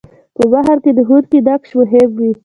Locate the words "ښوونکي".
1.07-1.39